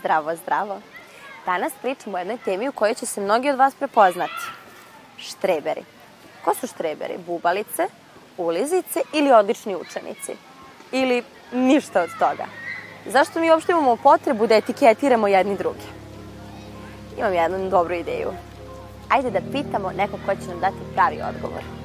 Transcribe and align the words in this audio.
Zdravo, 0.00 0.36
zdravo. 0.36 0.80
Danas 1.46 1.72
pričamo 1.82 2.16
o 2.16 2.18
jednoj 2.18 2.38
temi 2.38 2.68
u 2.68 2.72
kojoj 2.72 2.94
će 2.94 3.06
se 3.06 3.20
mnogi 3.20 3.50
od 3.50 3.56
vas 3.56 3.74
prepoznati. 3.74 4.42
Štreberi. 5.16 5.82
Ko 6.44 6.54
su 6.54 6.66
štreberi? 6.66 7.18
Bubalice, 7.26 7.88
ulizice 8.36 9.00
ili 9.12 9.32
odlični 9.32 9.76
učenici? 9.76 10.32
Ili 10.92 11.22
ništa 11.52 12.02
od 12.02 12.10
toga? 12.18 12.46
Zašto 13.06 13.40
mi 13.40 13.50
uopšte 13.50 13.72
imamo 13.72 13.96
potrebu 13.96 14.46
da 14.46 14.56
etiketiramo 14.56 15.28
jedni 15.28 15.56
druge? 15.56 15.86
Imam 17.18 17.34
jednu 17.34 17.70
dobru 17.70 17.94
ideju. 17.94 18.32
Ajde 19.08 19.30
da 19.30 19.40
pitamo 19.52 19.90
nekog 19.90 20.20
ko 20.26 20.34
će 20.34 20.48
nam 20.48 20.60
dati 20.60 20.76
pravi 20.94 21.22
odgovor. 21.22 21.79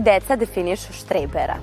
Deca 0.00 0.36
definišu 0.36 0.92
štrebera? 0.92 1.56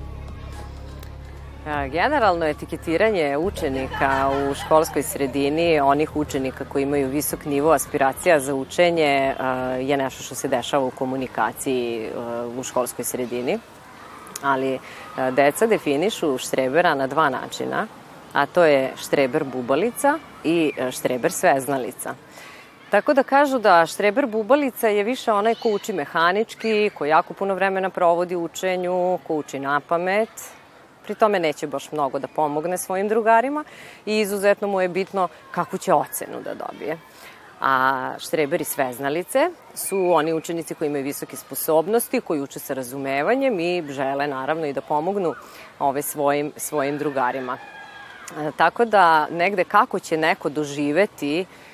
Generalno 1.90 2.46
etiketiranje 2.46 3.36
učenika 3.38 4.30
u 4.50 4.54
školskoj 4.54 5.02
sredini, 5.02 5.80
onih 5.80 6.16
učenika 6.16 6.64
koji 6.64 6.82
imaju 6.82 7.08
visok 7.08 7.44
nivo 7.44 7.72
aspiracija 7.72 8.40
za 8.40 8.54
učenje, 8.54 9.34
je 9.80 9.96
nešto 9.96 10.22
što 10.22 10.34
se 10.34 10.48
dešava 10.48 10.84
u 10.84 10.90
komunikaciji 10.90 12.08
u 12.58 12.62
školskoj 12.62 13.04
sredini. 13.04 13.58
Ali 14.42 14.78
deca 15.32 15.66
definišu 15.66 16.38
štrebera 16.38 16.94
na 16.94 17.06
dva 17.06 17.28
načina, 17.28 17.86
a 18.32 18.46
to 18.46 18.64
je 18.64 18.92
štreber 18.96 19.44
bubalica 19.44 20.18
i 20.44 20.72
štreber 20.90 21.32
sveznalica. 21.32 22.14
Tako 22.90 23.14
da 23.14 23.22
kažu 23.22 23.58
da 23.58 23.86
štreber 23.86 24.26
bubalica 24.26 24.88
je 24.88 25.04
više 25.04 25.32
onaj 25.32 25.54
ko 25.54 25.68
uči 25.68 25.92
mehanički, 25.92 26.90
ko 26.94 27.04
jako 27.04 27.34
puno 27.34 27.54
vremena 27.54 27.90
provodi 27.90 28.36
u 28.36 28.44
učenju, 28.44 29.18
ko 29.26 29.34
uči 29.34 29.58
na 29.58 29.80
pamet, 29.80 30.28
pri 31.04 31.14
tome 31.14 31.38
neće 31.38 31.66
baš 31.66 31.92
mnogo 31.92 32.18
da 32.18 32.28
pomogne 32.28 32.78
svojim 32.78 33.08
drugarima 33.08 33.64
i 34.06 34.18
izuzetno 34.20 34.68
mu 34.68 34.80
je 34.80 34.88
bitno 34.88 35.28
kakvu 35.50 35.78
će 35.78 35.94
ocenu 35.94 36.40
da 36.44 36.54
dobije. 36.54 36.98
A 37.60 38.12
štreberi 38.18 38.64
sveznalice 38.64 39.50
su 39.74 40.10
oni 40.12 40.32
učenici 40.32 40.74
koji 40.74 40.88
imaju 40.88 41.04
visoke 41.04 41.36
sposobnosti, 41.36 42.20
koji 42.20 42.40
uče 42.40 42.58
sa 42.58 42.74
razumevanjem 42.74 43.60
i 43.60 43.84
žele 43.88 44.26
naravno 44.26 44.66
i 44.66 44.72
da 44.72 44.80
pomognu 44.80 45.34
ove 45.78 46.02
svojim, 46.02 46.52
svojim 46.56 46.98
drugarima. 46.98 47.58
E, 48.38 48.50
Tako 48.56 48.84
da 48.84 49.26
negde 49.30 49.64
kako 49.64 49.98
će 49.98 50.16
neko 50.16 50.48
doživeti 50.48 51.40
e, 51.40 51.67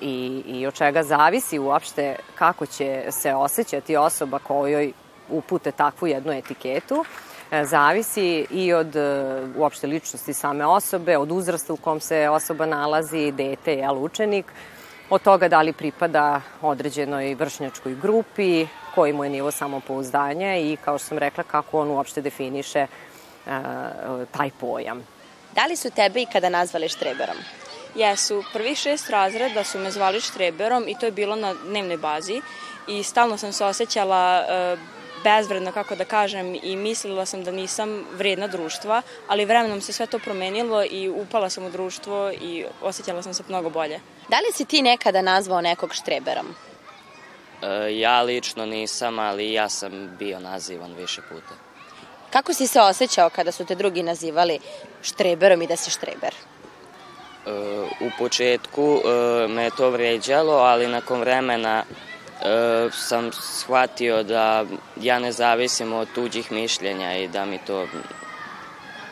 i, 0.00 0.42
i 0.46 0.66
od 0.66 0.74
čega 0.74 1.02
zavisi 1.02 1.58
uopšte 1.58 2.16
kako 2.34 2.66
će 2.66 3.04
se 3.10 3.34
osjećati 3.34 3.96
osoba 3.96 4.38
kojoj 4.38 4.92
upute 5.28 5.72
takvu 5.72 6.08
jednu 6.08 6.32
etiketu, 6.32 7.04
zavisi 7.64 8.46
i 8.50 8.72
od 8.72 8.96
e, 8.96 9.00
uopšte 9.56 9.86
ličnosti 9.86 10.32
same 10.32 10.66
osobe, 10.66 11.18
od 11.18 11.32
uzrasta 11.32 11.72
u 11.72 11.76
kom 11.76 12.00
se 12.00 12.28
osoba 12.28 12.66
nalazi, 12.66 13.32
dete, 13.32 13.74
jel, 13.74 14.04
učenik, 14.04 14.46
od 15.10 15.22
toga 15.22 15.48
da 15.48 15.62
li 15.62 15.72
pripada 15.72 16.40
određenoj 16.62 17.34
vršnjačkoj 17.34 17.94
grupi, 17.94 18.66
koji 18.94 19.12
mu 19.12 19.24
je 19.24 19.30
nivo 19.30 19.50
samopouzdanja 19.50 20.56
i, 20.56 20.76
kao 20.84 20.98
što 20.98 21.08
sam 21.08 21.18
rekla, 21.18 21.44
kako 21.44 21.80
on 21.80 21.90
uopšte 21.90 22.20
definiše 22.20 22.78
e, 22.78 22.88
taj 24.30 24.50
pojam. 24.60 25.06
Da 25.54 25.66
li 25.66 25.76
su 25.76 25.90
tebe 25.90 26.22
ikada 26.22 26.48
nazvali 26.48 26.88
štreberom? 26.88 27.36
Jesu, 27.94 28.44
prvih 28.52 28.78
šest 28.78 29.10
razreda 29.10 29.64
su 29.64 29.78
me 29.78 29.90
zvali 29.90 30.20
štreberom 30.20 30.88
i 30.88 30.98
to 30.98 31.06
je 31.06 31.12
bilo 31.12 31.36
na 31.36 31.54
dnevnoj 31.54 31.96
bazi 31.96 32.42
i 32.88 33.02
stalno 33.02 33.36
sam 33.36 33.52
se 33.52 33.64
osjećala 33.64 34.44
e, 34.48 34.76
bezvredno, 35.24 35.72
kako 35.72 35.96
da 35.96 36.04
kažem, 36.04 36.54
i 36.62 36.76
mislila 36.76 37.26
sam 37.26 37.44
da 37.44 37.50
nisam 37.50 38.04
vredna 38.14 38.46
društva, 38.46 39.02
ali 39.28 39.44
vremenom 39.44 39.80
se 39.80 39.92
sve 39.92 40.06
to 40.06 40.18
promenilo 40.18 40.84
i 40.84 41.08
upala 41.08 41.50
sam 41.50 41.64
u 41.64 41.70
društvo 41.70 42.32
i 42.32 42.64
osjećala 42.82 43.22
sam 43.22 43.34
se 43.34 43.42
mnogo 43.48 43.70
bolje. 43.70 44.00
Da 44.28 44.36
li 44.36 44.52
si 44.54 44.64
ti 44.64 44.82
nekada 44.82 45.22
nazvao 45.22 45.60
nekog 45.60 45.94
štreberom? 45.94 46.46
E, 47.62 47.98
Ja 47.98 48.22
lično 48.22 48.66
nisam, 48.66 49.18
ali 49.18 49.52
ja 49.52 49.68
sam 49.68 50.16
bio 50.18 50.40
nazivan 50.40 50.94
više 50.94 51.22
puta. 51.28 51.54
Kako 52.30 52.54
si 52.54 52.66
se 52.66 52.80
osjećao 52.80 53.30
kada 53.30 53.52
su 53.52 53.64
te 53.64 53.74
drugi 53.74 54.02
nazivali 54.02 54.58
štreberom 55.02 55.62
i 55.62 55.66
da 55.66 55.76
si 55.76 55.90
štreber? 55.90 56.34
E, 57.46 57.50
U 58.00 58.10
početku 58.18 59.00
e, 59.04 59.48
me 59.48 59.64
je 59.64 59.70
to 59.70 59.90
vređalo, 59.90 60.52
ali 60.52 60.86
nakon 60.86 61.20
vremena 61.20 61.84
e, 61.84 62.90
sam 62.92 63.30
shvatio 63.32 64.22
da 64.22 64.64
ja 64.96 65.18
ne 65.18 65.32
zavisim 65.32 65.92
od 65.92 66.08
tuđih 66.14 66.52
mišljenja 66.52 67.16
i 67.16 67.28
da 67.28 67.44
mi 67.44 67.58
to 67.66 67.86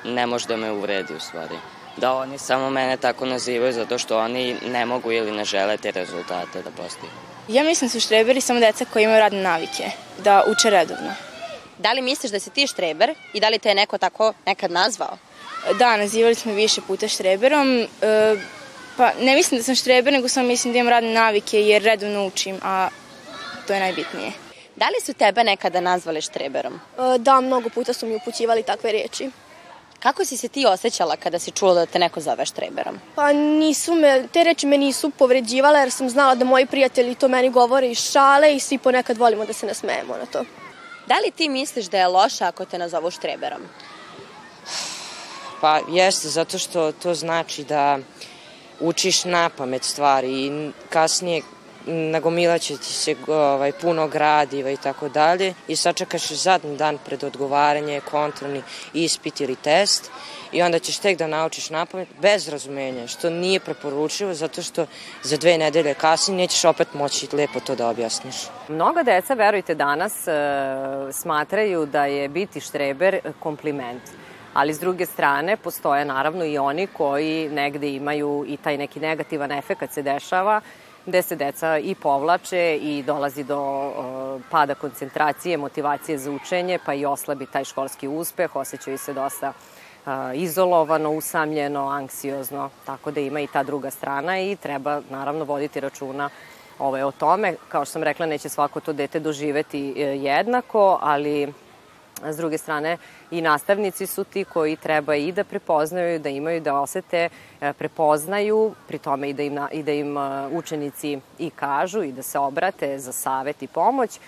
ne 0.05 0.27
može 0.27 0.47
da 0.47 0.57
me 0.57 0.73
uvredi 0.73 1.15
u 1.15 1.21
stvari. 1.21 1.57
Da 1.97 2.15
oni 2.15 2.39
samo 2.39 2.71
mene 2.71 2.97
tako 2.97 3.27
nazivaju 3.27 3.73
zato 3.73 3.99
što 3.99 4.19
oni 4.19 4.57
ne 4.67 4.87
mogu 4.87 5.13
ili 5.13 5.33
ne 5.33 5.45
žele 5.45 5.77
te 5.77 5.91
rezultate 5.91 6.63
da 6.63 6.71
postignu. 6.71 7.17
Ja 7.49 7.65
mislim 7.65 7.89
da 7.89 7.93
su 7.93 8.01
štreberi 8.01 8.41
samo 8.41 8.61
deca 8.61 8.85
koji 8.93 9.05
imaju 9.05 9.19
radne 9.19 9.43
navike, 9.43 9.91
da 10.19 10.45
uče 10.47 10.71
redovno. 10.71 11.15
Da 11.79 11.93
li 11.93 12.03
misliš 12.03 12.33
da 12.33 12.41
si 12.41 12.51
ti 12.51 12.67
štreber 12.67 13.15
i 13.33 13.41
da 13.41 13.49
li 13.49 13.59
te 13.59 13.69
je 13.69 13.75
neko 13.75 13.99
tako 13.99 14.33
nekad 14.47 14.71
nazvao? 14.71 15.17
Da, 15.79 15.97
nazivali 15.97 16.35
smo 16.35 16.53
više 16.53 16.81
puta 16.87 17.09
štreberom. 17.09 17.81
E, 17.81 17.87
pa 18.97 19.13
ne 19.21 19.35
mislim 19.35 19.59
da 19.59 19.65
sam 19.65 19.75
štreber, 19.75 20.13
nego 20.13 20.29
samo 20.29 20.47
mislim 20.47 20.73
da 20.73 20.79
imam 20.79 20.91
radne 20.91 21.15
navike 21.15 21.61
jer 21.61 21.83
redovno 21.83 22.27
učim, 22.27 22.61
a 22.63 22.89
to 23.67 23.73
je 23.73 23.81
najbitnije. 23.81 24.33
Da 24.77 24.87
li 24.87 25.05
su 25.05 25.13
tebe 25.15 25.45
nekada 25.45 25.81
nazvali 25.81 26.21
štreberom? 26.21 26.75
E, 26.75 27.19
Da, 27.19 27.41
mnogo 27.41 27.69
puta 27.69 27.93
su 27.93 28.07
mi 28.07 28.17
upućivali 28.17 28.63
takve 28.63 28.93
reči. 28.93 29.31
Kako 30.01 30.25
si 30.25 30.37
se 30.37 30.49
ti 30.49 30.67
osjećala 30.67 31.17
kada 31.17 31.39
si 31.39 31.51
čula 31.51 31.75
da 31.75 31.87
te 31.87 31.99
neko 31.99 32.21
zove 32.21 32.47
štreberom? 32.47 33.01
Pa 33.15 33.33
nisu 33.33 33.95
me, 33.95 34.29
te 34.33 34.45
reči 34.45 34.67
me 34.67 34.79
nisu 34.79 35.11
povređivale 35.11 35.81
jer 35.81 35.91
sam 35.91 36.11
znala 36.11 36.35
da 36.35 36.45
moji 36.45 36.67
prijatelji 36.67 37.15
to 37.15 37.29
meni 37.29 37.51
govore 37.51 37.91
iz 37.91 37.99
šale 38.11 38.55
i 38.55 38.61
svi 38.61 38.79
ponekad 38.79 39.19
volimo 39.19 39.47
da 39.47 39.53
se 39.53 39.67
nasmejemo 39.67 40.17
na 40.17 40.27
to. 40.27 40.45
Da 41.07 41.15
li 41.15 41.31
ti 41.31 41.49
misliš 41.49 41.87
da 41.87 41.99
je 41.99 42.07
loše 42.07 42.45
ako 42.45 42.65
te 42.65 42.79
nazovu 42.79 43.11
štreberom? 43.11 43.61
Pa 45.61 45.81
jeste, 45.89 46.29
zato 46.29 46.59
što 46.59 46.93
to 46.93 47.15
znači 47.15 47.65
da 47.65 47.99
učiš 48.81 49.25
na 49.25 49.51
pamet 49.57 49.85
stvari 49.85 50.47
i 50.47 50.71
kasnije 50.91 51.43
nagomilaće 51.87 52.77
ti 52.77 52.93
se 52.93 53.15
ovaj, 53.27 53.73
puno 53.73 54.09
gradiva 54.09 54.71
i 54.71 54.77
tako 54.77 55.09
dalje 55.09 55.55
i 55.69 55.77
sačekaš 55.77 56.29
zadnji 56.29 56.77
dan 56.77 56.99
pred 57.05 57.25
odgovaranje, 57.25 58.01
kontrolni 58.11 58.63
ispit 58.95 59.41
ili 59.41 59.57
test 59.57 60.11
i 60.53 60.63
onda 60.63 60.79
ćeš 60.79 60.99
tek 60.99 61.19
da 61.19 61.27
naučiš 61.27 61.71
na 61.71 61.87
pamet 61.87 62.09
bez 62.21 62.49
razumenja, 62.49 63.07
što 63.07 63.31
nije 63.31 63.61
preporučivo 63.61 64.35
zato 64.35 64.63
što 64.63 64.87
za 65.23 65.37
dve 65.37 65.59
nedelje 65.59 65.95
kasnije 65.95 66.37
nećeš 66.37 66.65
opet 66.65 66.95
moći 66.95 67.29
lepo 67.33 67.61
to 67.61 67.75
da 67.75 67.89
objasniš. 67.89 68.37
Mnoga 68.69 69.03
deca, 69.03 69.35
verujte, 69.35 69.75
danas 69.75 70.29
e, 70.29 70.33
smatraju 71.13 71.87
da 71.87 72.05
je 72.05 72.29
biti 72.29 72.61
štreber 72.61 73.21
kompliment. 73.41 74.03
Ali 74.55 74.75
s 74.75 74.81
druge 74.81 75.07
strane, 75.07 75.57
postoje 75.57 76.05
naravno 76.05 76.45
i 76.45 76.59
oni 76.59 76.87
koji 76.87 77.49
negde 77.49 77.91
imaju 77.91 78.45
i 78.49 78.57
taj 78.57 78.77
neki 78.77 79.01
negativan 79.01 79.53
efekt 79.53 79.93
se 79.93 80.03
dešava, 80.03 80.61
gde 81.07 81.23
se 81.23 81.37
deca 81.37 81.79
i 81.79 81.95
povlače 81.95 82.79
i 82.83 83.03
dolazi 83.03 83.45
do 83.45 83.59
e, 83.59 84.41
pada 84.51 84.75
koncentracije, 84.75 85.57
motivacije 85.57 86.19
za 86.19 86.31
učenje, 86.31 86.79
pa 86.87 86.95
i 86.95 87.07
oslabi 87.07 87.47
taj 87.47 87.65
školski 87.65 88.09
uspeh, 88.09 88.57
osjećaju 88.57 88.99
se 88.99 89.13
dosta 89.13 89.53
e, 89.53 90.11
izolovano, 90.35 91.11
usamljeno, 91.11 91.89
anksiozno, 91.89 92.71
tako 92.87 93.11
da 93.11 93.21
ima 93.21 93.41
i 93.41 93.47
ta 93.47 93.63
druga 93.63 93.91
strana 93.91 94.41
i 94.41 94.57
treba 94.57 95.01
naravno 95.11 95.45
voditi 95.45 95.81
računa 95.81 96.31
ovaj, 96.79 97.03
o 97.03 97.11
tome. 97.11 97.55
Kao 97.69 97.85
što 97.85 97.93
sam 97.93 98.03
rekla, 98.03 98.27
neće 98.27 98.49
svako 98.49 98.81
to 98.81 98.93
dete 98.93 99.21
doživeti 99.21 99.95
e, 99.97 100.03
jednako, 100.03 100.99
ali 101.03 101.53
s 102.25 102.37
druge 102.37 102.59
strane 102.59 102.97
i 103.31 103.41
nastavnici 103.41 104.07
su 104.07 104.25
ti 104.25 104.45
koji 104.45 104.77
treba 104.77 105.15
i 105.15 105.33
da 105.33 105.45
prepoznaju, 105.45 106.19
da 106.19 106.29
imaju, 106.29 106.61
da 106.61 106.81
osete, 106.81 107.29
e, 107.61 107.73
prepoznaju, 107.73 108.75
pri 108.89 108.99
tome 108.99 109.31
i 109.31 109.33
da 109.33 109.43
im, 109.43 109.59
i 109.73 109.83
da 109.83 109.93
im 109.93 110.17
e, 110.17 110.49
učenici 110.53 111.19
i 111.39 111.51
kažu 111.51 112.03
i 112.03 112.13
da 112.13 112.23
se 112.23 112.39
obrate 112.39 112.99
za 112.99 113.13
savet 113.13 113.63
i 113.63 113.67
pomoć. 113.67 114.21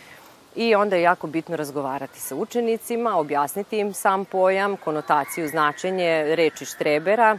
I 0.56 0.74
onda 0.74 0.96
je 0.96 1.02
jako 1.02 1.26
bitno 1.26 1.56
razgovarati 1.56 2.20
sa 2.20 2.34
učenicima, 2.36 3.18
objasniti 3.18 3.78
im 3.78 3.94
sam 3.94 4.24
pojam, 4.24 4.76
konotaciju, 4.76 5.48
značenje 5.48 6.36
reči 6.36 6.64
štrebera, 6.64 7.38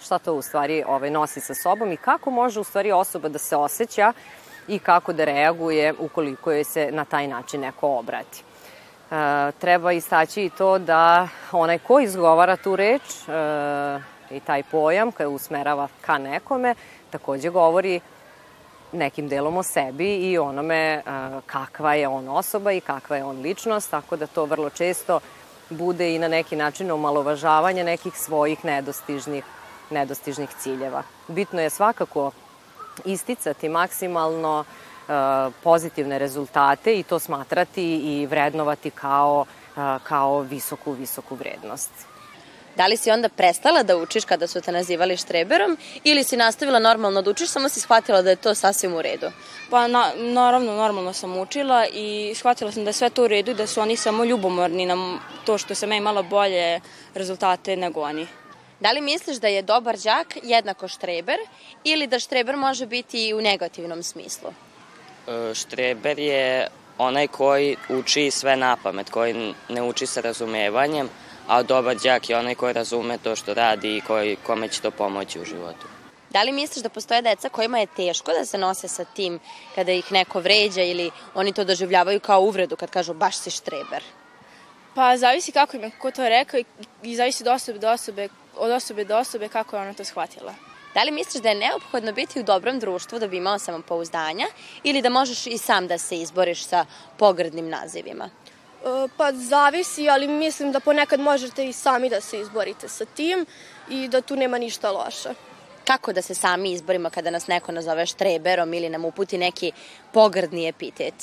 šta 0.00 0.18
to 0.18 0.34
u 0.34 0.42
stvari 0.42 0.84
ovaj, 0.86 1.10
nosi 1.10 1.40
sa 1.40 1.54
sobom 1.54 1.92
i 1.92 1.96
kako 1.96 2.30
može 2.30 2.60
u 2.60 2.64
stvari 2.64 2.92
osoba 2.92 3.28
da 3.28 3.38
se 3.38 3.56
osjeća 3.56 4.12
i 4.68 4.78
kako 4.78 5.12
da 5.12 5.24
reaguje 5.24 5.94
ukoliko 5.98 6.52
je 6.52 6.64
se 6.64 6.88
na 6.92 7.04
taj 7.04 7.28
način 7.28 7.60
neko 7.60 7.88
obrati. 7.88 8.47
E, 9.10 9.52
treba 9.52 9.92
istaći 9.92 10.44
i 10.44 10.50
to 10.50 10.78
da 10.78 11.28
onaj 11.52 11.78
ko 11.78 12.00
izgovara 12.00 12.56
tu 12.56 12.76
reč 12.76 13.02
e, 13.02 13.32
i 14.30 14.40
taj 14.40 14.62
pojam 14.62 15.12
kada 15.12 15.28
usmerava 15.28 15.88
ka 16.00 16.18
nekome, 16.18 16.74
takođe 17.10 17.50
govori 17.50 18.00
nekim 18.92 19.28
delom 19.28 19.56
o 19.56 19.62
sebi 19.62 20.16
i 20.16 20.38
onome 20.38 20.76
e, 20.76 21.02
kakva 21.46 21.94
je 21.94 22.08
on 22.08 22.28
osoba 22.28 22.72
i 22.72 22.80
kakva 22.80 23.16
je 23.16 23.24
on 23.24 23.40
ličnost, 23.40 23.90
tako 23.90 24.16
da 24.16 24.26
to 24.26 24.44
vrlo 24.44 24.70
često 24.70 25.20
bude 25.70 26.14
i 26.14 26.18
na 26.18 26.28
neki 26.28 26.56
način 26.56 26.90
omalovažavanje 26.90 27.84
nekih 27.84 28.18
svojih 28.18 28.64
nedostižnih, 28.64 29.44
nedostižnih 29.90 30.50
ciljeva. 30.58 31.02
Bitno 31.28 31.60
je 31.60 31.70
svakako 31.70 32.30
isticati 33.04 33.68
maksimalno 33.68 34.64
e, 34.64 34.87
pozitivne 35.62 36.18
rezultate 36.18 36.98
i 36.98 37.02
to 37.02 37.18
smatrati 37.18 37.94
i 37.94 38.26
vrednovati 38.26 38.90
kao, 38.90 39.46
e, 39.76 39.98
kao 40.04 40.40
visoku, 40.40 40.92
visoku 40.92 41.34
vrednost. 41.34 41.90
Da 42.76 42.86
li 42.86 42.96
si 42.96 43.10
onda 43.10 43.28
prestala 43.28 43.82
da 43.82 43.96
učiš 43.96 44.24
kada 44.24 44.46
su 44.46 44.60
te 44.60 44.72
nazivali 44.72 45.16
štreberom 45.16 45.76
ili 46.04 46.24
si 46.24 46.36
nastavila 46.36 46.78
normalno 46.78 47.22
da 47.22 47.30
učiš, 47.30 47.48
samo 47.48 47.68
si 47.68 47.80
shvatila 47.80 48.22
da 48.22 48.30
je 48.30 48.36
to 48.36 48.54
sasvim 48.54 48.94
u 48.94 49.02
redu? 49.02 49.30
Pa 49.70 49.86
na, 49.86 50.12
naravno, 50.16 50.76
normalno 50.76 51.12
sam 51.12 51.38
učila 51.38 51.86
i 51.92 52.34
shvatila 52.34 52.72
sam 52.72 52.84
da 52.84 52.90
je 52.90 53.00
sve 53.00 53.10
to 53.10 53.24
u 53.24 53.28
redu 53.28 53.50
i 53.50 53.54
da 53.54 53.66
su 53.66 53.80
oni 53.80 53.96
samo 53.96 54.24
ljubomorni 54.24 54.86
na 54.86 55.18
to 55.46 55.58
što 55.58 55.74
sam 55.74 55.92
ja 55.92 55.98
imala 55.98 56.22
bolje 56.22 56.80
rezultate 57.14 57.76
nego 57.76 58.00
oni. 58.00 58.26
Da 58.80 58.92
li 58.92 59.00
misliš 59.00 59.36
da 59.36 59.48
je 59.48 59.62
dobar 59.62 59.98
đak 59.98 60.38
jednako 60.42 60.88
štreber 60.88 61.38
ili 61.84 62.06
da 62.06 62.18
štreber 62.18 62.56
može 62.56 62.86
biti 62.86 63.28
i 63.28 63.34
u 63.34 63.40
negativnom 63.40 64.02
smislu? 64.02 64.50
Štreber 65.54 66.18
je 66.18 66.66
onaj 66.98 67.26
koji 67.26 67.76
uči 67.88 68.30
sve 68.30 68.56
na 68.56 68.76
pamet, 68.82 69.10
koji 69.10 69.54
ne 69.68 69.82
uči 69.82 70.06
sa 70.06 70.20
razumevanjem, 70.20 71.08
a 71.48 71.62
dobar 71.62 71.96
đak 71.96 72.30
je 72.30 72.38
onaj 72.38 72.54
koji 72.54 72.72
razume 72.72 73.18
to 73.18 73.36
što 73.36 73.54
radi 73.54 73.96
i 73.96 74.00
koji, 74.00 74.36
kome 74.46 74.68
će 74.68 74.80
to 74.80 74.90
pomoći 74.90 75.40
u 75.40 75.44
životu. 75.44 75.86
Da 76.30 76.42
li 76.42 76.52
misliš 76.52 76.82
da 76.82 76.88
postoje 76.88 77.22
deca 77.22 77.48
kojima 77.48 77.78
je 77.78 77.86
teško 77.86 78.32
da 78.32 78.44
se 78.44 78.58
nose 78.58 78.88
sa 78.88 79.04
tim 79.04 79.38
kada 79.74 79.92
ih 79.92 80.12
neko 80.12 80.40
vređa 80.40 80.82
ili 80.82 81.10
oni 81.34 81.52
to 81.52 81.64
doživljavaju 81.64 82.20
kao 82.20 82.40
uvredu 82.40 82.76
kad 82.76 82.90
kažu 82.90 83.14
baš 83.14 83.36
si 83.36 83.50
štreber? 83.50 84.02
Pa 84.94 85.16
zavisi 85.16 85.52
kako 85.52 85.76
im 85.76 85.82
je 85.82 85.90
ko 85.98 86.10
to 86.10 86.28
rekao 86.28 86.60
i, 86.60 86.64
i 87.02 87.16
zavisi 87.16 87.42
od 87.42 87.48
osobe 87.48 87.78
do 87.78 87.90
osobe, 87.90 88.28
od 88.56 88.70
osobe 88.70 89.04
do 89.04 89.18
osobe 89.18 89.48
kako 89.48 89.76
je 89.76 89.82
ona 89.82 89.94
to 89.94 90.04
shvatila. 90.04 90.54
Da 90.98 91.02
li 91.02 91.10
misliš 91.10 91.42
da 91.42 91.48
je 91.48 91.54
neophodno 91.54 92.12
biti 92.12 92.40
u 92.40 92.42
dobrom 92.42 92.78
društvu 92.78 93.18
da 93.18 93.26
bi 93.28 93.36
imao 93.36 93.58
samopouzdanja 93.58 94.46
ili 94.82 95.02
da 95.02 95.08
možeš 95.08 95.46
i 95.46 95.58
sam 95.58 95.86
da 95.86 95.98
se 95.98 96.16
izboriš 96.16 96.64
sa 96.64 96.86
pogrdnim 97.16 97.68
nazivima? 97.68 98.24
E, 98.24 99.08
pa 99.16 99.32
zavisi, 99.32 100.08
ali 100.08 100.28
mislim 100.28 100.72
da 100.72 100.80
ponekad 100.80 101.20
možete 101.20 101.68
i 101.68 101.72
sami 101.72 102.08
da 102.10 102.20
se 102.20 102.40
izborite 102.40 102.88
sa 102.88 103.04
tim 103.04 103.46
i 103.90 104.08
da 104.08 104.20
tu 104.20 104.36
nema 104.36 104.58
ništa 104.58 104.90
loše. 104.90 105.28
Kako 105.84 106.12
da 106.12 106.22
se 106.22 106.34
sami 106.34 106.72
izborimo 106.72 107.10
kada 107.10 107.30
nas 107.30 107.46
neko 107.46 107.72
nazove 107.72 108.06
štreberom 108.06 108.74
ili 108.74 108.88
nam 108.88 109.04
uputi 109.04 109.38
neki 109.38 109.72
pogrdni 110.12 110.68
epitet? 110.68 111.14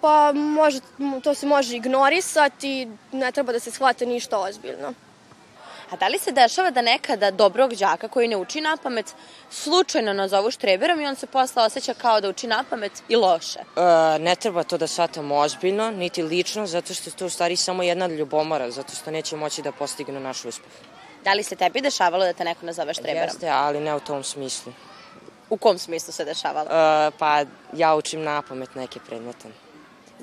Pa 0.00 0.32
može, 0.32 0.80
to 1.22 1.34
se 1.34 1.46
može 1.46 1.76
ignorisati, 1.76 2.88
ne 3.12 3.32
treba 3.32 3.52
da 3.52 3.60
se 3.60 3.70
shvate 3.70 4.06
ništa 4.06 4.38
ozbiljno. 4.38 4.92
A 5.92 5.96
da 5.96 6.08
li 6.08 6.18
se 6.18 6.32
dešava 6.32 6.70
da 6.70 6.82
nekada 6.82 7.30
dobrog 7.30 7.74
đaka 7.74 8.08
koji 8.08 8.28
ne 8.28 8.36
uči 8.36 8.60
na 8.60 8.76
pamet 8.82 9.14
slučajno 9.50 10.12
nazovu 10.12 10.50
štreberom 10.50 11.00
i 11.00 11.06
on 11.06 11.16
se 11.16 11.26
posle 11.26 11.62
osjeća 11.62 11.94
kao 11.94 12.20
da 12.20 12.28
uči 12.28 12.46
na 12.46 12.64
pamet 12.70 12.92
i 13.08 13.16
loše? 13.16 13.58
E, 13.58 14.18
ne 14.18 14.36
treba 14.36 14.62
to 14.62 14.78
da 14.78 14.86
shvatamo 14.86 15.36
ozbiljno, 15.36 15.90
niti 15.90 16.22
lično, 16.22 16.66
zato 16.66 16.94
što 16.94 17.10
je 17.10 17.14
to 17.14 17.26
u 17.26 17.30
stvari 17.30 17.56
samo 17.56 17.82
jedna 17.82 18.06
ljubomora, 18.06 18.70
zato 18.70 18.94
što 18.94 19.10
neće 19.10 19.36
moći 19.36 19.62
da 19.62 19.72
postignu 19.72 20.20
naš 20.20 20.44
uspeh. 20.44 20.72
Da 21.24 21.32
li 21.32 21.42
se 21.42 21.56
tebi 21.56 21.80
dešavalo 21.80 22.24
da 22.24 22.32
te 22.32 22.44
neko 22.44 22.66
nazove 22.66 22.94
štreberom? 22.94 23.28
Jeste, 23.28 23.48
ali 23.48 23.80
ne 23.80 23.94
u 23.94 24.00
tom 24.00 24.24
smislu. 24.24 24.72
U 25.50 25.56
kom 25.56 25.78
smislu 25.78 26.12
se 26.12 26.24
dešavalo? 26.24 26.68
E, 26.70 27.10
pa 27.18 27.44
ja 27.72 27.94
učim 27.94 28.22
na 28.22 28.42
pamet 28.42 28.74
neke 28.74 29.00
predmete. 29.00 29.48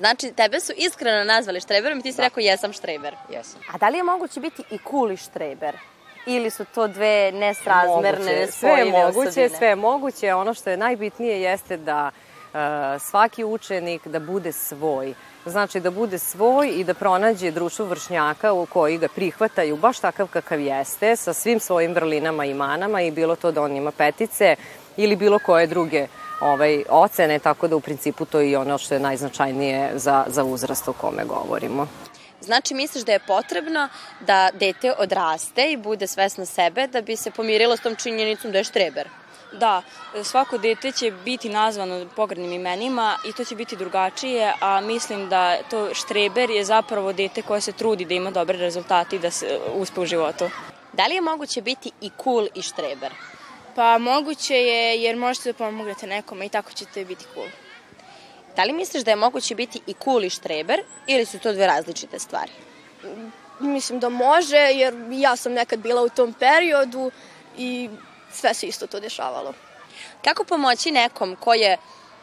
Znači, 0.00 0.32
tebe 0.32 0.60
su 0.60 0.72
iskreno 0.76 1.24
nazvali 1.24 1.60
štreberom 1.60 1.98
i 1.98 2.02
ti 2.02 2.12
si 2.12 2.16
da. 2.16 2.22
rekao 2.22 2.40
jesam 2.40 2.72
štreber. 2.72 3.14
Jesam. 3.30 3.60
A 3.72 3.78
da 3.78 3.88
li 3.88 3.96
je 3.96 4.02
moguće 4.02 4.40
biti 4.40 4.62
i 4.70 4.78
cool 4.90 5.12
i 5.12 5.16
štreber? 5.16 5.76
Ili 6.26 6.50
su 6.50 6.64
to 6.64 6.88
dve 6.88 7.32
nesrazmerne, 7.32 8.34
moguće, 8.34 8.52
sve 8.52 8.70
je 8.70 8.84
moguće, 8.84 9.28
osobine? 9.28 9.48
Sve 9.48 9.68
je 9.68 9.76
moguće. 9.76 10.34
Ono 10.34 10.54
što 10.54 10.70
je 10.70 10.76
najbitnije 10.76 11.42
jeste 11.42 11.76
da 11.76 12.10
uh, 12.10 12.60
svaki 13.10 13.44
učenik 13.44 14.06
da 14.06 14.20
bude 14.20 14.52
svoj. 14.52 15.14
Znači 15.46 15.80
da 15.80 15.90
bude 15.90 16.18
svoj 16.18 16.68
i 16.68 16.84
da 16.84 16.94
pronađe 16.94 17.50
društvo 17.50 17.86
vršnjaka 17.86 18.52
u 18.52 18.66
koji 18.66 18.98
ga 18.98 19.08
prihvataju 19.08 19.76
baš 19.76 19.98
takav 19.98 20.26
kakav 20.26 20.60
jeste, 20.60 21.16
sa 21.16 21.32
svim 21.32 21.60
svojim 21.60 21.94
vrlinama 21.94 22.44
i 22.44 22.54
manama 22.54 23.02
i 23.02 23.10
bilo 23.10 23.36
to 23.36 23.52
da 23.52 23.62
on 23.62 23.76
ima 23.76 23.90
petice 23.90 24.56
ili 24.96 25.16
bilo 25.16 25.38
koje 25.38 25.66
druge 25.66 26.06
ovaj, 26.40 26.84
ocene, 26.88 27.38
tako 27.38 27.68
da 27.68 27.76
u 27.76 27.80
principu 27.80 28.24
to 28.24 28.40
je 28.40 28.50
i 28.50 28.56
ono 28.56 28.78
što 28.78 28.94
je 28.94 29.00
najznačajnije 29.00 29.90
za, 29.94 30.24
za 30.28 30.44
uzrast 30.44 30.88
o 30.88 30.92
kome 30.92 31.24
govorimo. 31.24 31.86
Znači, 32.40 32.74
misliš 32.74 33.04
da 33.04 33.12
je 33.12 33.26
potrebno 33.26 33.88
da 34.20 34.50
dete 34.52 34.92
odraste 34.98 35.72
i 35.72 35.76
bude 35.76 36.06
svesno 36.06 36.46
sebe 36.46 36.86
da 36.86 37.02
bi 37.02 37.16
se 37.16 37.30
pomirilo 37.30 37.76
s 37.76 37.80
tom 37.80 37.96
činjenicom 37.96 38.52
da 38.52 38.58
je 38.58 38.64
štreber? 38.64 39.08
Da, 39.52 39.82
svako 40.24 40.58
dete 40.58 40.92
će 40.92 41.10
biti 41.10 41.48
nazvano 41.48 42.06
pogrednim 42.16 42.52
imenima 42.52 43.16
i 43.28 43.32
to 43.32 43.44
će 43.44 43.54
biti 43.54 43.76
drugačije, 43.76 44.52
a 44.60 44.80
mislim 44.80 45.28
da 45.28 45.56
to 45.70 45.94
štreber 45.94 46.50
je 46.50 46.64
zapravo 46.64 47.12
dete 47.12 47.42
koje 47.42 47.60
se 47.60 47.72
trudi 47.72 48.04
da 48.04 48.14
ima 48.14 48.30
dobre 48.30 48.58
rezultate 48.58 49.16
i 49.16 49.18
da 49.18 49.30
se 49.30 49.58
uspe 49.74 50.00
u 50.00 50.06
životu. 50.06 50.50
Da 50.92 51.06
li 51.06 51.14
je 51.14 51.20
moguće 51.20 51.62
biti 51.62 51.90
i 52.00 52.10
cool 52.24 52.46
i 52.54 52.62
štreber? 52.62 53.12
Pa 53.74 53.98
moguće 53.98 54.54
je 54.54 55.02
jer 55.02 55.16
možete 55.16 55.52
da 55.52 55.58
pomognete 55.58 56.06
nekome 56.06 56.46
i 56.46 56.48
tako 56.48 56.72
ćete 56.72 57.04
biti 57.04 57.24
cool. 57.34 57.48
Da 58.56 58.64
li 58.64 58.72
misliš 58.72 59.04
da 59.04 59.10
je 59.10 59.16
moguće 59.16 59.54
biti 59.54 59.80
i 59.86 59.94
cool 60.04 60.24
i 60.24 60.30
štreber 60.30 60.80
ili 61.06 61.24
su 61.24 61.38
to 61.38 61.52
dve 61.52 61.66
različite 61.66 62.18
stvari? 62.18 62.52
Mislim 63.60 64.00
da 64.00 64.08
može 64.08 64.56
jer 64.56 64.94
ja 65.10 65.36
sam 65.36 65.52
nekad 65.52 65.80
bila 65.80 66.02
u 66.02 66.08
tom 66.08 66.32
periodu 66.32 67.10
i 67.58 67.90
sve 68.32 68.54
se 68.54 68.66
isto 68.66 68.86
to 68.86 69.00
dešavalo. 69.00 69.54
Kako 70.24 70.44
pomoći 70.44 70.90
nekom 70.90 71.36
ko 71.36 71.54
je 71.54 71.76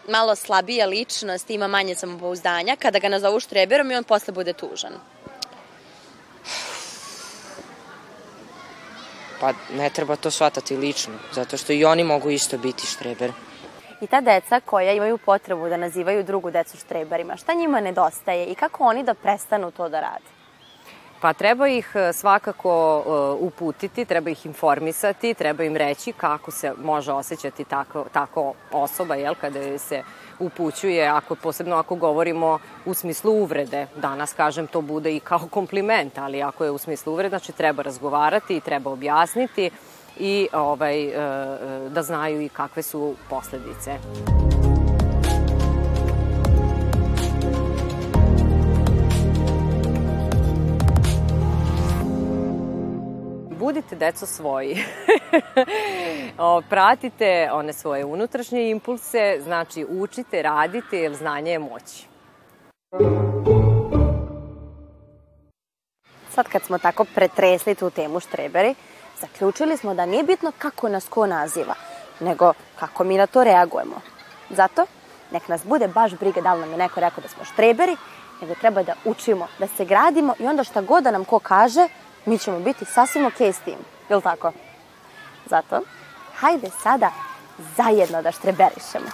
malo 0.08 0.36
slabija 0.36 0.86
ličnost, 0.86 1.50
ima 1.50 1.68
manje 1.68 1.96
samopouzdanja, 1.96 2.76
kada 2.76 3.00
ga 3.00 3.10
nazovu 3.10 3.40
štreberom 3.40 3.92
i 3.92 3.96
on 3.96 4.04
posle 4.04 4.34
bude 4.34 4.54
tužan? 4.54 4.94
Pa 9.42 9.54
ne 9.78 9.90
treba 9.90 10.16
to 10.16 10.32
shvatati 10.32 10.78
lično, 10.78 11.14
zato 11.34 11.58
što 11.58 11.74
i 11.74 11.86
oni 11.86 12.04
mogu 12.04 12.30
isto 12.30 12.58
biti 12.58 12.88
štreber. 12.88 13.32
I 14.02 14.08
ta 14.08 14.22
deca 14.22 14.60
koja 14.60 14.94
imaju 14.94 15.18
potrebu 15.18 15.70
da 15.70 15.78
nazivaju 15.78 16.24
drugu 16.24 16.52
decu 16.52 16.78
štreberima, 16.78 17.36
šta 17.36 17.54
njima 17.54 17.80
nedostaje 17.80 18.46
i 18.46 18.56
kako 18.56 18.84
oni 18.84 19.04
da 19.04 19.14
prestanu 19.14 19.72
to 19.72 19.90
da 19.90 20.00
rade? 20.00 20.37
Pa 21.22 21.34
treba 21.34 21.68
ih 21.68 21.92
e, 21.96 22.14
svakako 22.14 22.98
uh, 22.98 23.48
uputiti, 23.48 24.06
treba 24.06 24.30
ih 24.30 24.46
informisati, 24.46 25.34
treba 25.34 25.64
im 25.64 25.76
reći 25.76 26.12
kako 26.12 26.52
se 26.52 26.74
može 26.84 27.12
osjećati 27.12 27.64
tako, 27.64 28.06
tako 28.14 28.54
osoba, 28.72 29.16
jel, 29.16 29.36
kada 29.42 29.78
se 29.78 30.04
upućuje, 30.40 31.08
ako, 31.08 31.36
posebno 31.36 31.76
ako 31.76 31.96
govorimo 31.96 32.60
u 32.86 32.94
smislu 32.94 33.32
uvrede. 33.32 33.88
Danas, 33.96 34.34
kažem, 34.34 34.68
to 34.68 34.82
bude 34.82 35.16
i 35.16 35.20
kao 35.20 35.48
kompliment, 35.52 36.18
ali 36.18 36.44
ako 36.44 36.64
je 36.64 36.72
u 36.72 36.78
smislu 36.78 37.14
uvrede, 37.14 37.30
znači 37.30 37.52
treba 37.52 37.84
razgovarati 37.84 38.58
i 38.58 38.62
treba 38.62 38.92
objasniti 38.92 39.70
i 40.20 40.48
ovaj, 40.54 41.08
uh, 41.08 41.14
da 41.92 42.04
znaju 42.04 42.42
i 42.42 42.50
kakve 42.50 42.84
su 42.84 43.16
posledice. 43.30 43.98
Budite 53.68 53.96
deco 53.96 54.26
svoji. 54.26 54.84
o, 56.38 56.62
pratite 56.70 57.50
one 57.54 57.74
svoje 57.74 58.06
unutrašnje 58.06 58.70
impulse, 58.70 59.40
znači 59.44 59.86
učite, 59.90 60.42
radite, 60.42 61.00
jer 61.00 61.16
znanje 61.16 61.52
je 61.52 61.60
moć. 61.60 62.06
Sad 66.30 66.48
kad 66.48 66.64
smo 66.64 66.78
tako 66.78 67.06
pretresli 67.16 67.76
tu 67.76 67.90
temu 67.90 68.20
štreberi, 68.20 68.76
zaključili 69.22 69.78
smo 69.78 69.94
da 69.94 70.06
nije 70.06 70.24
bitno 70.24 70.52
kako 70.58 70.90
nas 70.90 71.08
ko 71.10 71.28
naziva, 71.28 71.76
nego 72.20 72.54
kako 72.80 73.04
mi 73.04 73.18
na 73.18 73.28
to 73.28 73.44
reagujemo. 73.44 74.02
Zato, 74.50 74.86
nek 75.32 75.48
nas 75.48 75.66
bude 75.66 75.88
baš 75.88 76.12
briga 76.16 76.42
da 76.42 76.54
li 76.54 76.60
nam 76.60 76.72
je 76.72 76.78
neko 76.78 77.00
rekao 77.00 77.22
da 77.22 77.28
smo 77.28 77.46
štreberi, 77.46 77.98
nego 78.42 78.56
treba 78.56 78.84
da 78.84 78.94
učimo, 79.06 79.48
da 79.60 79.68
se 79.68 79.86
gradimo 79.86 80.34
i 80.40 80.48
onda 80.48 80.64
šta 80.64 80.82
god 80.82 81.04
da 81.04 81.12
nam 81.12 81.26
ko 81.26 81.40
kaže, 81.40 81.88
mi 82.28 82.38
ćemo 82.38 82.60
biti 82.60 82.86
sasvim 82.86 83.26
ok 83.26 83.42
s 83.42 83.60
tim. 83.60 83.78
Je 84.10 84.16
li 84.16 84.22
tako? 84.22 84.52
Zato, 85.50 85.82
hajde 86.36 86.68
sada 86.84 87.12
zajedno 87.78 88.22
da 88.22 88.32
štreberišemo. 88.32 89.08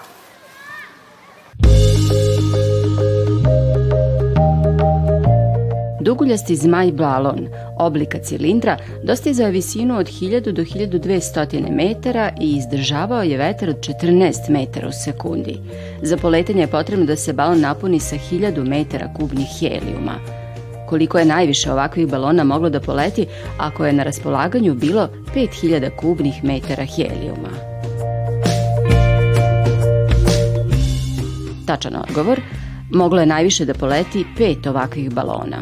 Duguljasti 6.01 6.55
zmaj 6.55 6.91
balon, 6.91 7.48
oblika 7.79 8.20
cilindra, 8.20 8.77
dostizao 9.03 9.46
je 9.46 9.51
visinu 9.51 9.98
od 9.98 10.08
1000 10.08 10.51
do 10.51 10.62
1200 10.62 11.72
metara 11.72 12.32
i 12.41 12.58
izdržavao 12.58 13.24
je 13.24 13.38
vetar 13.38 13.70
od 13.70 13.75
14 13.75 14.50
metara 14.50 14.88
u 14.88 14.91
sekundi. 14.91 15.58
Za 16.01 16.17
poletanje 16.17 16.62
je 16.62 16.67
potrebno 16.67 17.05
da 17.05 17.15
se 17.15 17.34
balon 17.34 17.62
napuni 17.62 18.00
sa 18.00 18.15
1000 18.15 18.70
metara 18.70 19.13
kubnih 19.17 19.48
helijuma. 19.60 20.43
Koliko 20.94 21.20
je 21.20 21.26
najviše 21.26 21.72
ovakvih 21.72 22.08
balona 22.08 22.44
moglo 22.44 22.70
da 22.70 22.80
poleti 22.80 23.26
ako 23.58 23.86
je 23.86 23.94
na 23.94 24.04
raspolaganju 24.04 24.74
bilo 24.74 25.08
5000 25.36 25.90
kubnih 25.96 26.44
metara 26.44 26.86
helijuma? 26.86 27.50
Tačan 31.66 31.96
odgovor, 31.96 32.42
moglo 32.92 33.20
je 33.20 33.26
najviše 33.26 33.66
da 33.66 33.74
poleti 33.74 34.26
pet 34.38 34.68
ovakvih 34.68 35.12
balona. 35.12 35.58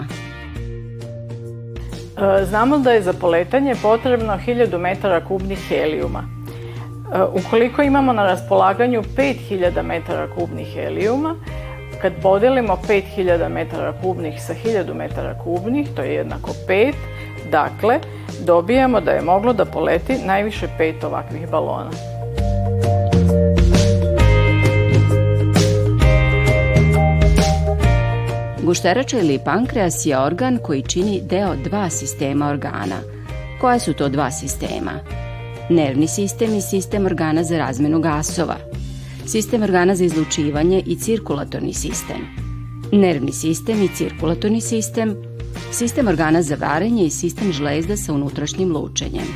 E, 2.18 2.46
znamo 2.46 2.78
da 2.78 2.92
je 2.92 3.02
za 3.02 3.14
poletanje 3.14 3.76
potrebno 3.82 4.38
1000 4.48 4.78
metara 4.78 5.26
kubnih 5.26 5.60
helijuma. 5.70 6.24
E, 6.24 7.24
ukoliko 7.24 7.82
imamo 7.82 8.14
na 8.14 8.24
raspolaganju 8.24 9.04
5000 9.18 9.84
metara 9.84 10.28
kubnih 10.36 10.68
helijuma, 10.68 11.36
kad 12.01 12.13
podelimo 12.22 12.77
5000 12.88 13.50
metara 13.50 13.93
kubnih 14.01 14.43
sa 14.43 14.53
1000 14.53 14.93
metara 14.93 15.34
kubnih, 15.43 15.88
to 15.96 16.01
je 16.01 16.13
jednako 16.13 16.51
5, 16.67 16.93
dakle, 17.51 18.00
dobijamo 18.46 19.01
da 19.01 19.12
je 19.12 19.22
moglo 19.22 19.53
da 19.53 19.65
poleti 19.65 20.17
najviše 20.25 20.67
5 20.79 21.05
ovakvih 21.05 21.50
balona. 21.50 21.91
Gušterača 28.63 29.20
ili 29.20 29.39
pankreas 29.46 30.05
je 30.05 30.20
organ 30.20 30.58
koji 30.58 30.81
čini 30.81 31.22
deo 31.22 31.55
dva 31.55 31.89
sistema 31.89 32.50
organa. 32.50 33.00
Koje 33.62 33.79
su 33.79 33.93
to 33.93 34.10
dva 34.10 34.31
sistema? 34.31 34.91
Nervni 35.70 36.08
sistem 36.08 36.55
i 36.55 36.62
sistem 36.62 37.05
organa 37.05 37.43
za 37.43 37.58
razmenu 37.58 38.00
gasova. 38.00 38.71
Sistem 39.32 39.64
organa 39.64 39.96
za 39.96 40.04
izlučivanje 40.04 40.84
i 40.86 40.96
cirkulatorni 40.96 41.74
sistem. 41.74 42.18
Nervni 42.92 43.32
sistem 43.32 43.84
i 43.84 43.88
cirkulatorni 43.96 44.62
sistem. 44.62 45.16
Sistem 45.72 46.08
organa 46.08 46.42
za 46.42 46.56
varenje 46.56 47.06
i 47.06 47.10
sistem 47.10 47.52
žlezda 47.52 47.98
sa 47.98 48.14
unutrašnjim 48.14 48.72
lučenjem. 48.72 49.28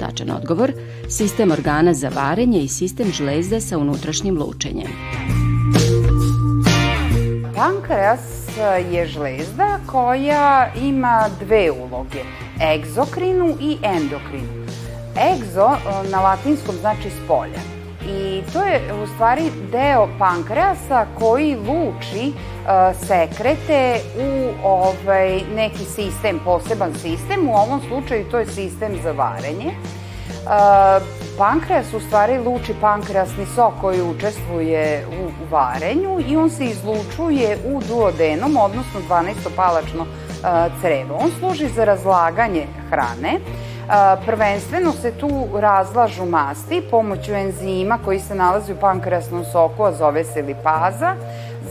Tačan 0.00 0.30
odgovor, 0.30 0.72
sistem 1.08 1.50
organa 1.50 1.94
za 1.94 2.08
varenje 2.08 2.60
i 2.60 2.68
sistem 2.68 3.12
žlezda 3.12 3.60
sa 3.60 3.78
unutrašnjim 3.78 4.38
lučenjem. 4.38 4.88
Pankreas 7.54 8.48
je 8.92 9.06
žlezda 9.06 9.80
koja 9.86 10.72
ima 10.82 11.28
dve 11.40 11.70
uloge, 11.70 12.24
egzokrinu 12.74 13.56
i 13.60 13.76
endokrinu. 13.82 14.57
Egzo 15.18 15.70
na 16.10 16.20
latinskom 16.20 16.74
znači 16.80 17.10
spolja. 17.24 17.78
I 18.06 18.42
to 18.52 18.62
je 18.62 18.94
u 19.02 19.06
stvari 19.06 19.42
deo 19.72 20.08
pankreasa 20.18 21.06
koji 21.18 21.56
luči 21.56 22.32
uh, 22.32 23.06
sekrete 23.06 24.00
u 24.18 24.48
ovaj, 24.64 25.40
neki 25.54 25.84
sistem, 25.84 26.40
poseban 26.44 26.94
sistem. 26.94 27.48
U 27.48 27.54
ovom 27.54 27.80
slučaju 27.88 28.30
to 28.30 28.38
je 28.38 28.46
sistem 28.46 28.92
za 29.02 29.12
varenje. 29.12 29.66
Uh, 29.66 30.50
pankreas 31.38 31.94
u 31.94 32.00
stvari 32.00 32.38
luči 32.38 32.74
pankreasni 32.80 33.46
sok 33.54 33.74
koji 33.80 34.02
učestvuje 34.02 35.06
u 35.20 35.46
varenju 35.50 36.20
i 36.28 36.36
on 36.36 36.50
se 36.50 36.64
izlučuje 36.64 37.58
u 37.64 37.80
duodenom, 37.88 38.56
odnosno 38.56 39.00
12-palačno 39.08 40.04
crevo. 40.80 41.18
On 41.22 41.30
služi 41.38 41.68
za 41.68 41.84
razlaganje 41.84 42.66
hrane. 42.90 43.40
Prvenstveno 44.26 44.92
se 44.92 45.12
tu 45.12 45.48
razlažu 45.54 46.24
masti 46.24 46.82
pomoću 46.90 47.34
enzima 47.34 47.98
koji 48.04 48.20
se 48.20 48.34
nalazi 48.34 48.72
u 48.72 48.76
pankreasnom 48.76 49.44
soku, 49.44 49.84
a 49.84 49.92
zove 49.92 50.24
se 50.24 50.42
lipaza. 50.42 51.14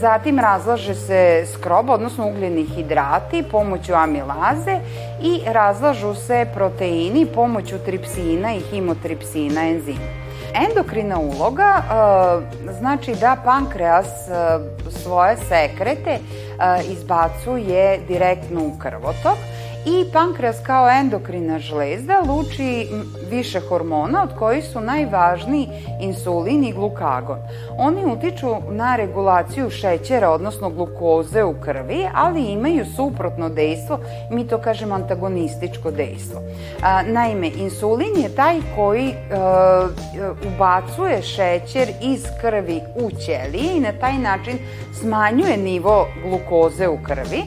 Zatim 0.00 0.38
razlaže 0.38 0.94
se 0.94 1.46
skrob, 1.54 1.90
odnosno 1.90 2.28
ugljeni 2.28 2.64
hidrati 2.64 3.44
pomoću 3.50 3.94
amilaze 3.94 4.80
i 5.22 5.40
razlažu 5.46 6.14
se 6.14 6.46
proteini 6.54 7.26
pomoću 7.26 7.78
tripsina 7.78 8.54
i 8.54 8.60
himotripsina 8.60 9.68
enzima. 9.68 10.28
Endokrina 10.68 11.18
uloga 11.18 11.74
e, 11.76 12.72
znači 12.72 13.14
da 13.14 13.36
pankreas 13.44 14.06
e, 14.06 14.32
svoje 14.90 15.36
sekrete 15.36 16.10
e, 16.10 16.20
izbacuje 16.90 18.00
direktno 18.08 18.60
u 18.60 18.78
krvotok 18.78 19.38
i 19.86 20.12
pankreas 20.12 20.56
kao 20.66 20.90
endokrina 20.90 21.58
žlezda 21.58 22.22
luči 22.28 22.88
više 23.30 23.60
hormona 23.60 24.22
od 24.22 24.38
kojih 24.38 24.64
su 24.64 24.80
najvažniji 24.80 25.68
insulin 26.00 26.64
i 26.64 26.72
glukagon. 26.72 27.38
Oni 27.78 28.04
utiču 28.04 28.46
na 28.70 28.96
regulaciju 28.96 29.70
šećera, 29.70 30.30
odnosno 30.30 30.70
glukoze 30.70 31.44
u 31.44 31.54
krvi, 31.60 32.06
ali 32.14 32.44
imaju 32.44 32.84
suprotno 32.96 33.48
dejstvo, 33.48 33.98
mi 34.30 34.48
to 34.48 34.58
kažemo 34.58 34.94
antagonističko 34.94 35.90
dejstvo. 35.90 36.40
Naime, 37.06 37.48
insulin 37.48 38.16
je 38.16 38.34
taj 38.34 38.60
koji 38.76 39.08
e, 39.08 39.14
ubacuje 40.54 41.22
šećer 41.22 41.88
iz 42.02 42.24
krvi 42.40 42.80
u 42.96 43.10
ćelije 43.10 43.76
i 43.76 43.80
na 43.80 43.92
taj 44.00 44.18
način 44.18 44.58
smanjuje 45.00 45.56
nivo 45.56 46.06
glukoze 46.28 46.88
u 46.88 46.98
krvi, 47.02 47.42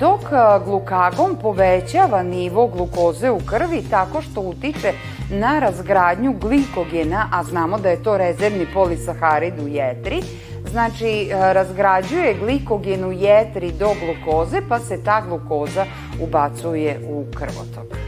dok 0.00 0.20
glukagon 0.64 1.36
povećava 1.42 2.22
nivo 2.22 2.66
glukoze 2.66 3.30
u 3.30 3.38
krvi 3.38 3.82
tako 3.90 4.22
što 4.22 4.40
utiče 4.40 4.92
na 5.30 5.58
razgradnju 5.58 6.34
glikogena, 6.40 7.28
a 7.32 7.44
znamo 7.44 7.78
da 7.78 7.90
je 7.90 8.02
to 8.02 8.18
rezervni 8.18 8.66
polisaharid 8.74 9.54
u 9.64 9.68
jetri, 9.68 10.22
znači 10.70 11.30
razgrađuje 11.32 12.34
glikogen 12.34 13.04
u 13.04 13.12
jetri 13.12 13.72
do 13.72 13.90
glukoze, 14.04 14.60
pa 14.68 14.78
se 14.78 15.02
ta 15.04 15.22
glukoza 15.28 15.84
ubacuje 16.20 17.00
u 17.08 17.24
krvotok. 17.34 18.03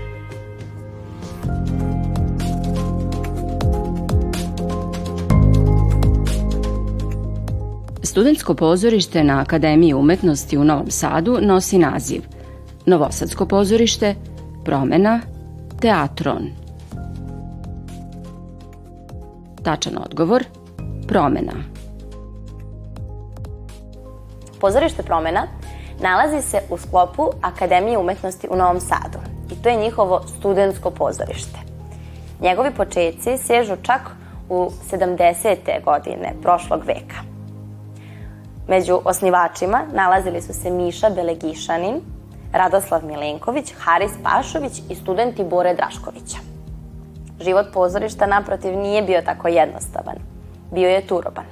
Studentsko 8.16 8.54
pozorište 8.54 9.24
na 9.24 9.40
Akademiji 9.40 9.94
umetnosti 9.94 10.58
u 10.58 10.64
Novom 10.64 10.90
Sadu 10.90 11.38
nosi 11.40 11.78
naziv 11.78 12.22
Novosadsko 12.86 13.46
pozorište, 13.46 14.14
Promena, 14.64 15.20
Teatron. 15.80 16.48
Tačan 19.62 19.98
odgovor, 20.04 20.44
promena. 21.08 21.52
Pozorište 24.60 25.02
Promena 25.02 25.46
nalazi 26.00 26.48
se 26.48 26.58
u 26.70 26.78
sklopu 26.78 27.30
Akademije 27.42 27.98
umetnosti 27.98 28.48
u 28.50 28.56
Novom 28.56 28.80
Sadu 28.80 29.18
i 29.52 29.62
to 29.62 29.68
je 29.68 29.76
njihovo 29.76 30.22
studentsko 30.38 30.90
pozorište. 30.90 31.58
Njegovi 32.40 32.70
početci 32.76 33.38
sežu 33.38 33.76
čak 33.82 34.00
u 34.48 34.70
70. 34.90 35.84
godine 35.84 36.34
prošlog 36.42 36.84
veka. 36.86 37.35
Među 38.68 39.00
osnivačima 39.04 39.82
nalazili 39.92 40.42
su 40.42 40.52
se 40.52 40.70
Miša 40.70 41.10
Belegišanin, 41.10 42.00
Radoslav 42.52 43.04
Milenković, 43.04 43.74
Haris 43.78 44.12
Pašović 44.22 44.82
i 44.90 44.94
studenti 44.94 45.44
Bore 45.44 45.74
Draškovića. 45.74 46.38
Život 47.40 47.66
pozorišta, 47.72 48.26
naprotiv, 48.26 48.78
nije 48.78 49.02
bio 49.02 49.22
tako 49.22 49.48
jednostavan. 49.48 50.16
Bio 50.70 50.88
je 50.88 51.06
turoban. 51.06 51.44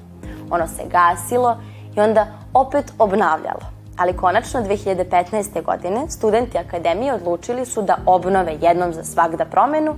Ono 0.51 0.67
se 0.67 0.83
gasilo 0.91 1.59
i 1.97 2.01
onda 2.01 2.27
opet 2.55 2.93
obnavljalo. 2.99 3.75
Ali 3.97 4.17
konačno 4.17 4.61
2015. 4.61 5.63
godine 5.63 6.09
studenti 6.09 6.59
akademije 6.59 7.15
odlučili 7.15 7.67
su 7.67 7.83
da 7.83 7.97
obnove 8.07 8.57
jednom 8.61 8.93
za 8.93 9.05
svakda 9.05 9.45
promenu 9.45 9.97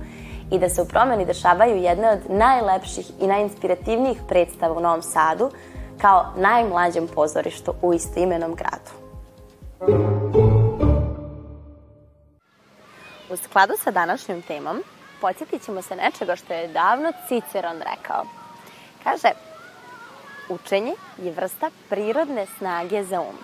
i 0.51 0.59
da 0.59 0.69
se 0.69 0.81
u 0.81 0.85
promeni 0.85 1.25
dešavaju 1.25 1.77
jedne 1.77 2.09
od 2.09 2.19
najlepših 2.29 3.11
i 3.21 3.27
najinspirativnijih 3.27 4.21
predstava 4.27 4.77
u 4.77 4.81
Novom 4.81 5.01
Sadu 5.01 5.49
kao 6.01 6.33
najmlađem 6.35 7.07
pozorištu 7.07 7.73
u 7.81 7.93
istoimenom 7.93 8.55
gradu. 8.55 8.91
U 13.29 13.37
skladu 13.37 13.73
sa 13.83 13.91
današnjom 13.91 14.41
temom, 14.41 14.83
podsjetit 15.21 15.65
ćemo 15.65 15.81
se 15.81 15.95
nečega 15.95 16.35
što 16.35 16.53
je 16.53 16.67
davno 16.67 17.11
Ciceron 17.27 17.77
rekao. 17.77 18.23
Kaže, 19.03 19.27
učenje 20.49 20.93
je 21.17 21.31
vrsta 21.31 21.69
prirodne 21.89 22.45
snage 22.57 23.03
za 23.03 23.21
um. 23.21 23.37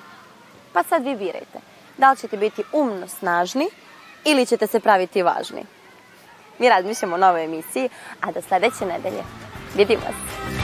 Pa 0.74 0.84
sad 0.84 1.04
vi 1.04 1.16
birajte, 1.16 1.60
da 1.98 2.12
li 2.12 2.18
ćete 2.18 2.38
biti 2.38 2.64
umno 2.74 3.08
snažni 3.08 3.70
ili 4.26 4.46
ćete 4.46 4.68
se 4.68 4.80
praviti 4.80 5.24
važni. 5.24 5.66
Mi 6.60 6.70
razmišljamo 6.70 7.16
o 7.16 7.18
novoj 7.18 7.46
emisiji, 7.46 7.90
a 8.22 8.32
do 8.32 8.42
sledeće 8.42 8.86
nedelje. 8.86 9.24
Vidimo 9.76 10.02
se! 10.02 10.63